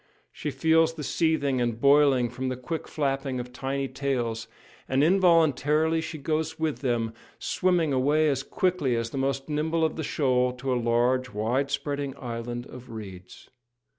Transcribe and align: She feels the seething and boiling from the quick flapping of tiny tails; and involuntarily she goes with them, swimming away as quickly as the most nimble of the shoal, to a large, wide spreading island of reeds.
She 0.31 0.49
feels 0.49 0.95
the 0.95 1.03
seething 1.03 1.61
and 1.61 1.79
boiling 1.79 2.27
from 2.31 2.49
the 2.49 2.57
quick 2.57 2.87
flapping 2.87 3.39
of 3.39 3.53
tiny 3.53 3.87
tails; 3.87 4.47
and 4.89 5.03
involuntarily 5.03 6.01
she 6.01 6.17
goes 6.17 6.57
with 6.57 6.79
them, 6.79 7.13
swimming 7.37 7.93
away 7.93 8.27
as 8.27 8.41
quickly 8.41 8.95
as 8.95 9.11
the 9.11 9.19
most 9.19 9.47
nimble 9.47 9.85
of 9.85 9.97
the 9.97 10.03
shoal, 10.03 10.53
to 10.53 10.73
a 10.73 10.83
large, 10.83 11.29
wide 11.29 11.69
spreading 11.69 12.15
island 12.17 12.65
of 12.65 12.89
reeds. 12.89 13.51